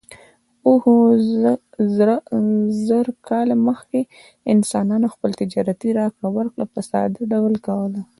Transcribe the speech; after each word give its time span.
اووه 0.65 1.01
زره 2.85 3.11
کاله 3.27 3.55
مخکې 3.67 3.99
انسانانو 4.53 5.07
خپل 5.13 5.31
تجارتي 5.41 5.89
راکړه 5.99 6.29
ورکړه 6.37 6.65
په 6.73 6.79
ساده 6.89 7.21
ډول 7.33 7.53
کوله. 7.67 8.01